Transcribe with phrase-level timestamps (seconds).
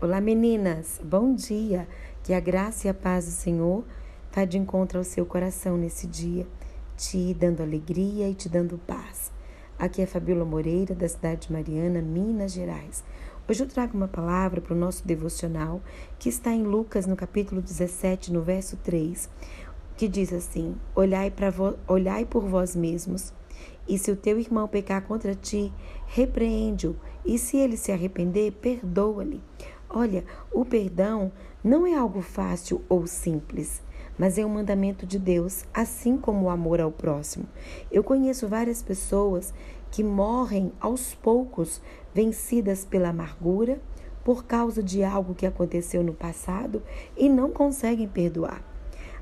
[0.00, 1.00] Olá, meninas.
[1.02, 1.88] Bom dia.
[2.22, 3.84] Que a graça e a paz do Senhor
[4.32, 6.46] vá de encontro ao seu coração nesse dia,
[6.96, 9.32] te dando alegria e te dando paz.
[9.76, 13.02] Aqui é Fabíola Moreira, da cidade de Mariana, Minas Gerais.
[13.48, 15.80] Hoje eu trago uma palavra para o nosso devocional
[16.16, 19.28] que está em Lucas, no capítulo 17, no verso 3,
[19.96, 23.34] que diz assim: Olhai, vo olhai por vós mesmos,
[23.88, 25.72] e se o teu irmão pecar contra ti,
[26.06, 26.94] repreende-o,
[27.26, 29.42] e se ele se arrepender, perdoa-lhe.
[29.90, 31.32] Olha, o perdão
[31.64, 33.82] não é algo fácil ou simples,
[34.18, 37.46] mas é um mandamento de Deus, assim como o amor ao próximo.
[37.90, 39.54] Eu conheço várias pessoas
[39.90, 41.80] que morrem aos poucos,
[42.14, 43.80] vencidas pela amargura,
[44.22, 46.82] por causa de algo que aconteceu no passado
[47.16, 48.62] e não conseguem perdoar.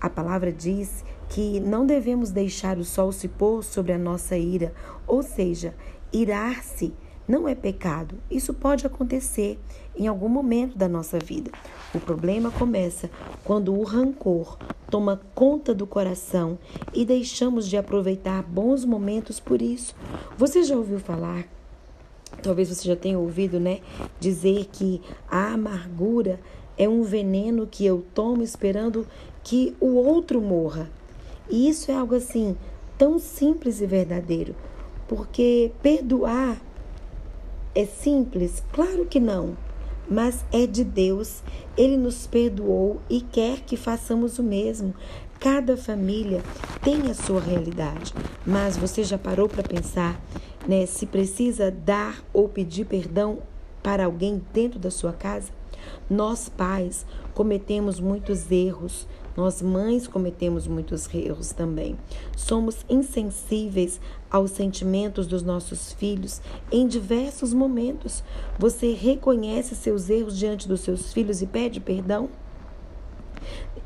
[0.00, 4.74] A palavra diz que não devemos deixar o sol se pôr sobre a nossa ira,
[5.06, 5.72] ou seja,
[6.12, 6.92] irar-se
[7.28, 8.16] não é pecado.
[8.30, 9.60] Isso pode acontecer
[9.94, 11.50] em algum momento da nossa vida.
[11.94, 13.10] O problema começa
[13.44, 14.56] quando o rancor
[14.90, 16.58] toma conta do coração
[16.94, 19.94] e deixamos de aproveitar bons momentos por isso.
[20.38, 21.44] Você já ouviu falar?
[22.42, 23.80] Talvez você já tenha ouvido, né?
[24.18, 26.40] Dizer que a amargura
[26.76, 29.06] é um veneno que eu tomo esperando
[29.42, 30.88] que o outro morra.
[31.50, 32.56] E isso é algo assim
[32.96, 34.54] tão simples e verdadeiro,
[35.06, 36.60] porque perdoar
[37.78, 38.60] é simples?
[38.72, 39.56] Claro que não.
[40.10, 41.44] Mas é de Deus.
[41.76, 44.92] Ele nos perdoou e quer que façamos o mesmo.
[45.38, 46.42] Cada família
[46.82, 48.12] tem a sua realidade,
[48.44, 50.20] mas você já parou para pensar,
[50.66, 53.38] né, se precisa dar ou pedir perdão
[53.80, 55.52] para alguém dentro da sua casa?
[56.10, 59.06] Nós pais cometemos muitos erros,
[59.38, 61.96] nós mães cometemos muitos erros também.
[62.36, 68.24] Somos insensíveis aos sentimentos dos nossos filhos em diversos momentos.
[68.58, 72.28] Você reconhece seus erros diante dos seus filhos e pede perdão?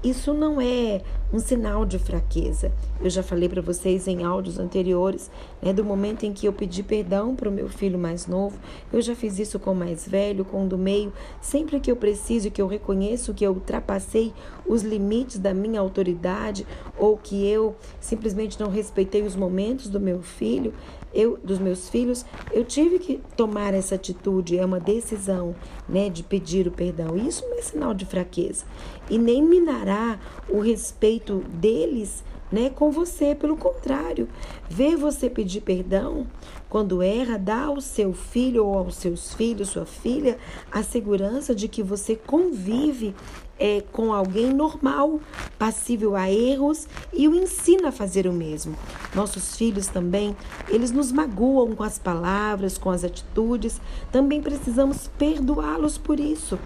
[0.03, 1.01] Isso não é
[1.33, 2.73] um sinal de fraqueza.
[3.01, 5.31] Eu já falei para vocês em áudios anteriores,
[5.63, 8.59] né, do momento em que eu pedi perdão para o meu filho mais novo.
[8.93, 11.13] Eu já fiz isso com o mais velho, com o do meio.
[11.41, 14.33] Sempre que eu preciso, que eu reconheço que eu ultrapassei
[14.67, 16.67] os limites da minha autoridade
[16.99, 20.75] ou que eu simplesmente não respeitei os momentos do meu filho,
[21.15, 25.55] eu, dos meus filhos, eu tive que tomar essa atitude, é uma decisão,
[25.89, 27.17] né, de pedir o perdão.
[27.17, 28.65] Isso não é sinal de fraqueza
[29.11, 30.19] e nem minará
[30.49, 33.35] o respeito deles, né, com você.
[33.35, 34.29] Pelo contrário,
[34.69, 36.27] ver você pedir perdão
[36.69, 40.39] quando erra, dá ao seu filho ou aos seus filhos, sua filha,
[40.71, 43.15] a segurança de que você convive
[43.59, 45.21] é, com alguém normal,
[45.59, 48.75] passível a erros e o ensina a fazer o mesmo.
[49.15, 50.35] Nossos filhos também,
[50.69, 53.81] eles nos magoam com as palavras, com as atitudes,
[54.11, 56.59] também precisamos perdoá-los por isso.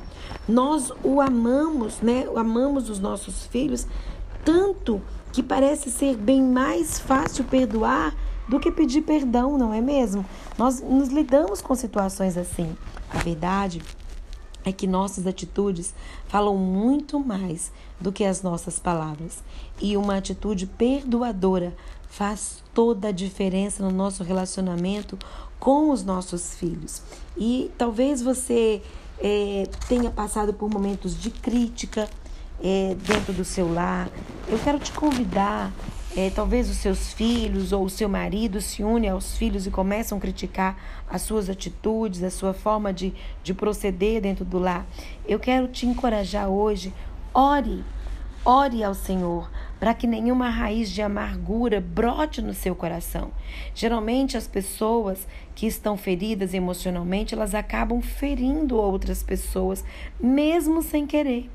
[0.49, 2.27] Nós o amamos, né?
[2.35, 3.87] Amamos os nossos filhos
[4.47, 5.03] tanto
[5.37, 8.17] que parece ser bem mais fácil perdoar
[8.49, 10.25] do que pedir perdão, não é mesmo?
[10.57, 12.75] Nós nos lidamos com situações assim.
[13.11, 13.83] A verdade
[14.65, 15.95] é que nossas atitudes
[16.27, 17.71] falam muito mais
[18.01, 19.45] do que as nossas palavras.
[19.79, 21.77] E uma atitude perdoadora
[22.09, 25.19] faz toda a diferença no nosso relacionamento
[25.61, 27.03] com os nossos filhos.
[27.37, 28.81] E talvez você
[29.21, 32.09] é, tenha passado por momentos de crítica
[32.63, 34.09] é, dentro do seu lar.
[34.49, 35.73] Eu quero te convidar
[36.17, 40.17] é, talvez os seus filhos ou o seu marido se une aos filhos e começam
[40.17, 40.79] a criticar
[41.09, 43.13] as suas atitudes, a sua forma de,
[43.43, 44.87] de proceder dentro do lar.
[45.29, 46.93] Eu quero te encorajar hoje,
[47.35, 47.85] ore,
[48.43, 53.31] ore ao Senhor para que nenhuma raiz de amargura brote no seu coração.
[53.75, 59.85] Geralmente as pessoas que estão feridas emocionalmente, elas acabam ferindo outras pessoas,
[60.19, 61.51] mesmo sem querer.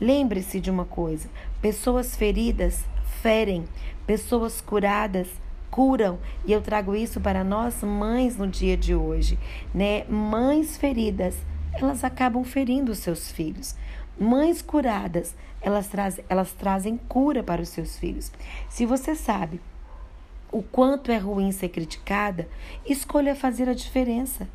[0.00, 1.28] Lembre-se de uma coisa:
[1.60, 2.84] pessoas feridas
[3.22, 3.64] ferem,
[4.06, 5.28] pessoas curadas
[5.70, 6.18] curam.
[6.44, 9.38] E eu trago isso para nós mães no dia de hoje,
[9.74, 10.04] né?
[10.04, 11.36] Mães feridas,
[11.72, 13.76] elas acabam ferindo os seus filhos.
[14.18, 18.32] Mães curadas, elas, traz, elas trazem cura para os seus filhos.
[18.68, 19.60] Se você sabe
[20.50, 22.48] o quanto é ruim ser criticada,
[22.86, 24.48] escolha fazer a diferença.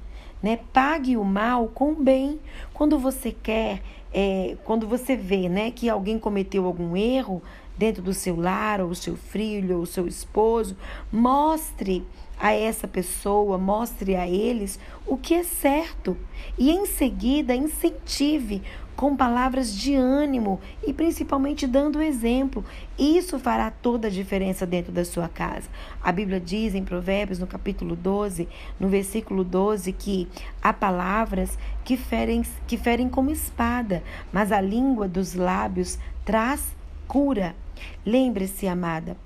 [0.44, 0.60] Né?
[0.74, 2.40] Pague o mal com o bem.
[2.74, 3.82] Quando você quer,
[4.14, 7.42] é, quando você vê né, que alguém cometeu algum erro,
[7.78, 10.78] dentro do seu lar, ou seu filho, ou seu esposo,
[11.12, 12.06] mostre
[12.40, 16.18] a essa pessoa, mostre a eles o que é certo
[16.58, 18.62] e em seguida incentive
[18.96, 22.64] com palavras de ânimo e principalmente dando exemplo.
[22.98, 25.68] Isso fará toda a diferença dentro da sua casa.
[26.02, 28.48] A Bíblia diz em Provérbios, no capítulo 12,
[28.80, 30.28] no versículo 12, que
[30.62, 36.76] há palavras que ferem, que ferem como espada, mas a língua dos lábios traz
[37.08, 37.56] cura.
[38.06, 39.18] Lembre-se, amada,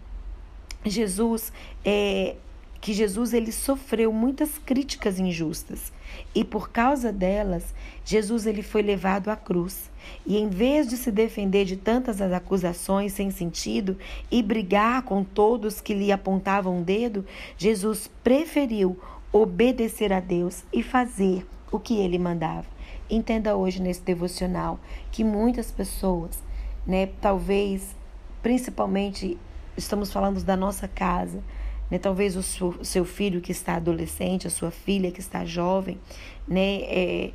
[0.85, 1.51] Jesus
[1.83, 2.35] é,
[2.79, 5.91] que Jesus ele sofreu muitas críticas injustas.
[6.33, 7.73] E por causa delas
[8.05, 9.89] Jesus ele foi levado à cruz.
[10.25, 13.97] E em vez de se defender de tantas acusações sem sentido
[14.31, 17.25] e brigar com todos que lhe apontavam o dedo
[17.57, 18.97] Jesus preferiu
[19.31, 22.65] obedecer a Deus e fazer o que ele mandava.
[23.09, 24.79] Entenda hoje nesse devocional
[25.11, 26.41] que muitas pessoas
[26.85, 27.95] né talvez
[28.41, 29.37] principalmente
[29.75, 31.43] estamos falando da nossa casa
[31.89, 31.97] né?
[31.97, 32.43] Talvez o
[32.83, 35.99] seu filho que está adolescente, a sua filha que está jovem,
[36.47, 36.81] né?
[36.83, 37.31] É,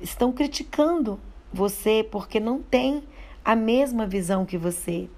[0.00, 1.18] estão criticando
[1.52, 3.02] você porque não tem
[3.44, 5.08] a mesma visão que você.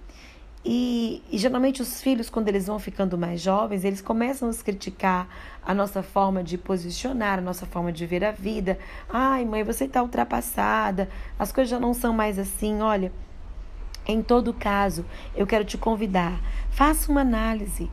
[0.69, 4.63] E, e, geralmente os filhos, quando eles vão ficando mais jovens, eles começam a nos
[4.63, 5.29] criticar
[5.65, 8.77] a nossa forma de posicionar, a nossa forma de ver a vida.
[9.09, 12.83] Ai, mãe, você está ultrapassada, as coisas já não são mais assim.
[12.83, 13.13] Olha,
[14.09, 15.05] em todo caso,
[15.37, 16.41] eu quero te convidar,
[16.71, 17.89] faça uma análise,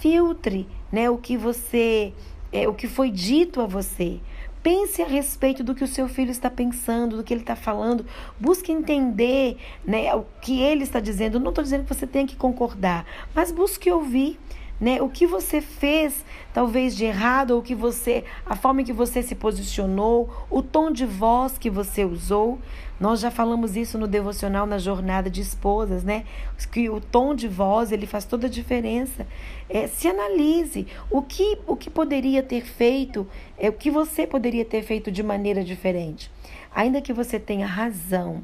[0.00, 2.12] filtre, né, o que você,
[2.52, 4.20] é, o que foi dito a você.
[4.62, 8.04] Pense a respeito do que o seu filho está pensando, do que ele está falando.
[8.38, 11.38] Busque entender né, o que ele está dizendo.
[11.38, 14.40] Não estou dizendo que você tenha que concordar, mas busque ouvir
[14.80, 15.00] né?
[15.00, 19.34] O que você fez, talvez de errado, ou que você, a forma que você se
[19.34, 22.58] posicionou, o tom de voz que você usou.
[22.98, 26.24] Nós já falamos isso no devocional na jornada de esposas, né?
[26.72, 29.26] Que o tom de voz ele faz toda a diferença.
[29.68, 33.26] É, se analise o que o que poderia ter feito,
[33.58, 36.30] é o que você poderia ter feito de maneira diferente,
[36.74, 38.42] ainda que você tenha razão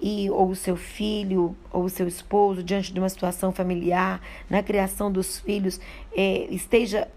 [0.00, 4.20] e ou o seu filho ou o seu esposo diante de uma situação familiar
[4.50, 5.80] na criação dos filhos
[6.16, 7.08] é, esteja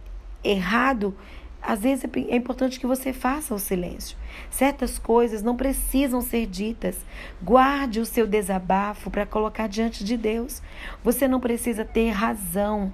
[0.44, 1.16] errado
[1.62, 4.18] às vezes é, é importante que você faça o silêncio.
[4.50, 6.98] Certas coisas não precisam ser ditas.
[7.42, 10.62] Guarde o seu desabafo para colocar diante de Deus.
[11.04, 12.94] Você não precisa ter razão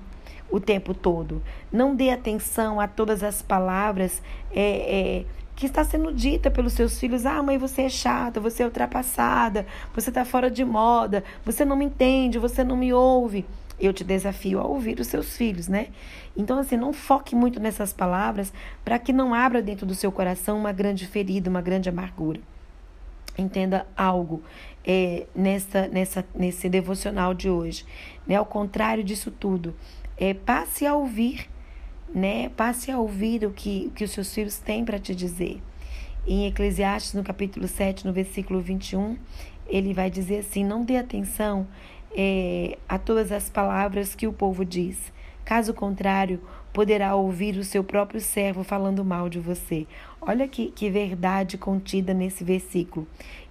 [0.50, 1.41] o tempo todo.
[1.71, 4.21] Não dê atenção a todas as palavras
[4.51, 4.62] é,
[5.21, 8.65] é, que está sendo dita pelos seus filhos: ah, mãe, você é chata, você é
[8.65, 13.45] ultrapassada, você está fora de moda, você não me entende, você não me ouve.
[13.79, 15.88] Eu te desafio a ouvir os seus filhos, né?
[16.38, 18.53] Então, assim, não foque muito nessas palavras
[18.83, 22.39] para que não abra dentro do seu coração uma grande ferida, uma grande amargura.
[23.38, 24.44] Entenda algo
[24.85, 27.85] é, nessa, nessa, nesse devocional de hoje.
[28.27, 28.35] Né?
[28.35, 29.75] Ao contrário disso tudo,
[30.17, 31.50] é, passe a ouvir
[32.13, 32.50] né?
[32.50, 35.62] Passe a ouvir o que, que os seus filhos têm para te dizer.
[36.25, 39.18] Em Eclesiastes, no capítulo 7, no versículo 21,
[39.68, 41.68] ele vai dizer assim: Não dê atenção
[42.15, 45.12] é, a todas as palavras que o povo diz.
[45.44, 46.39] Caso contrário,
[46.71, 49.86] poderá ouvir o seu próprio servo falando mal de você.
[50.21, 53.06] Olha que, que verdade contida nesse versículo.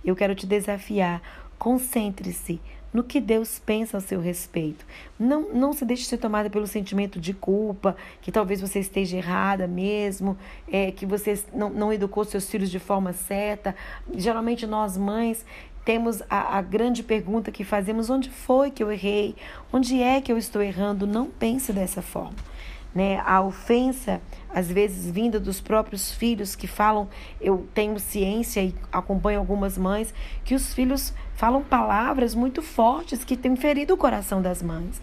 [0.05, 1.21] Eu quero te desafiar.
[1.59, 2.61] Concentre-se
[2.93, 4.85] no que Deus pensa a seu respeito.
[5.19, 9.67] Não, não se deixe ser tomada pelo sentimento de culpa, que talvez você esteja errada
[9.67, 10.37] mesmo,
[10.71, 13.75] é, que você não, não educou seus filhos de forma certa.
[14.15, 15.45] Geralmente nós mães
[15.85, 19.35] temos a, a, grande pergunta que fazemos: onde foi que eu errei?
[19.73, 21.07] Onde é que eu estou errando?
[21.07, 22.53] Não pense dessa forma
[22.95, 23.23] né?
[23.25, 27.09] A ofensa, às vezes vinda dos próprios filhos que falam,
[27.41, 30.13] eu tenho ciência e acompanho algumas mães,
[30.45, 35.01] que os filhos falam palavras muito fortes que têm ferido o coração das mães.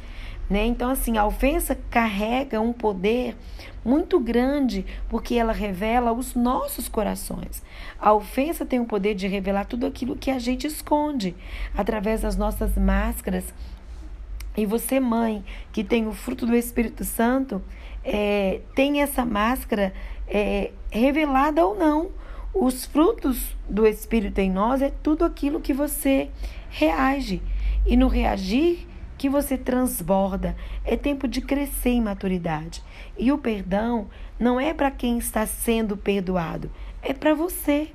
[0.50, 0.66] Né?
[0.66, 3.38] Então, assim, a ofensa carrega um poder
[3.86, 7.64] muito grande porque ela revela os nossos corações.
[8.00, 11.36] A ofensa tem o poder de revelar tudo aquilo que a gente esconde
[11.76, 13.54] através das nossas máscaras.
[14.58, 17.62] E você, mãe, que tem o fruto do Espírito Santo,
[18.10, 19.94] é, tem essa máscara
[20.28, 22.10] é, revelada ou não.
[22.54, 26.30] Os frutos do Espírito em nós é tudo aquilo que você
[26.70, 27.42] reage.
[27.86, 28.88] E no reagir
[29.18, 32.82] que você transborda, é tempo de crescer em maturidade.
[33.18, 34.08] E o perdão
[34.40, 37.92] não é para quem está sendo perdoado, é para você.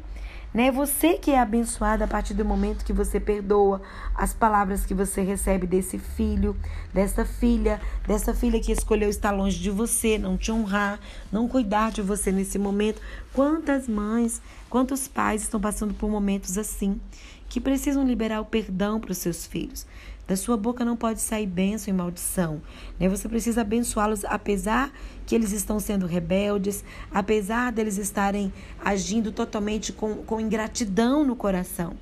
[0.55, 0.71] Né?
[0.71, 3.83] Você que é abençoada a partir do momento que você perdoa
[4.15, 6.57] as palavras que você recebe desse filho,
[6.93, 11.01] dessa filha, dessa filha que escolheu estar longe de você, não te honrar,
[11.33, 13.03] não cuidar de você nesse momento.
[13.33, 17.01] Quantas mães, quantos pais estão passando por momentos assim,
[17.49, 19.85] que precisam liberar o perdão para os seus filhos?
[20.27, 22.63] Da sua boca não pode sair bênção e maldição.
[22.99, 23.09] Né?
[23.09, 24.91] Você precisa abençoá-los, apesar
[25.27, 28.53] que eles estão sendo rebeldes, apesar deles estarem
[28.83, 31.95] agindo totalmente com, com ingratidão no coração.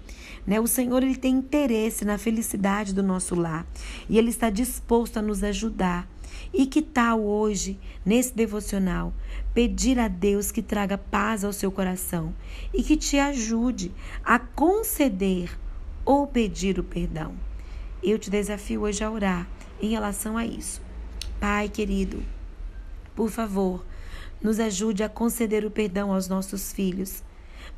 [0.47, 0.61] Né?
[0.61, 3.67] O Senhor ele tem interesse na felicidade do nosso lar
[4.09, 6.09] e Ele está disposto a nos ajudar.
[6.53, 9.13] E que tal hoje, nesse devocional,
[9.55, 12.35] pedir a Deus que traga paz ao seu coração
[12.75, 13.93] e que te ajude
[14.25, 15.51] a conceder
[16.05, 17.35] ou pedir o perdão?
[18.03, 19.47] Eu te desafio hoje a orar
[19.81, 20.83] em relação a isso.
[21.39, 22.21] Pai querido,
[23.15, 23.85] por favor,
[24.43, 27.23] nos ajude a conceder o perdão aos nossos filhos,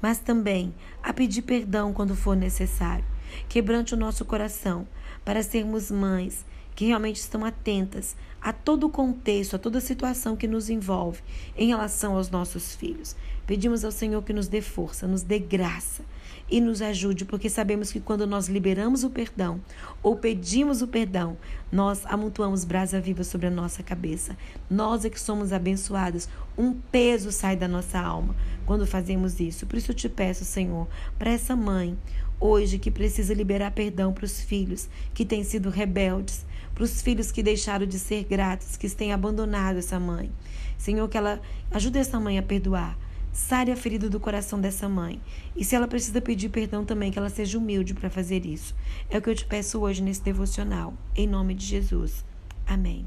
[0.00, 3.04] mas também a pedir perdão quando for necessário.
[3.50, 4.88] Quebrante o nosso coração
[5.26, 10.36] para sermos mães que realmente estão atentas a todo o contexto, a toda a situação
[10.36, 11.20] que nos envolve
[11.54, 13.14] em relação aos nossos filhos.
[13.46, 16.02] Pedimos ao Senhor que nos dê força, nos dê graça
[16.50, 19.60] e nos ajude, porque sabemos que quando nós liberamos o perdão
[20.02, 21.36] ou pedimos o perdão,
[21.72, 24.36] nós amontoamos brasa viva sobre a nossa cabeça.
[24.70, 26.28] Nós é que somos abençoados.
[26.56, 28.34] Um peso sai da nossa alma
[28.66, 29.66] quando fazemos isso.
[29.66, 30.86] Por isso eu te peço, Senhor,
[31.18, 31.96] para essa mãe
[32.38, 37.30] hoje que precisa liberar perdão para os filhos que têm sido rebeldes, para os filhos
[37.30, 40.30] que deixaram de ser gratos, que têm abandonado essa mãe.
[40.76, 42.98] Senhor, que ela ajude essa mãe a perdoar.
[43.34, 45.20] Sare a ferida do coração dessa mãe.
[45.56, 48.76] E se ela precisa pedir perdão também, que ela seja humilde para fazer isso.
[49.10, 50.94] É o que eu te peço hoje nesse devocional.
[51.16, 52.24] Em nome de Jesus.
[52.64, 53.04] Amém.